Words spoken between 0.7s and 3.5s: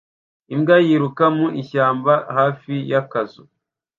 yiruka mu ishyamba hafi y'akazu